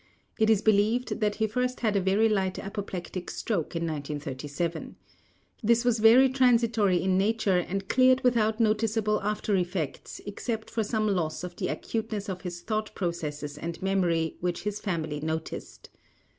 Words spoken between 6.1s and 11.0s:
transitory in nature and cleared without noticeable aftereffects except for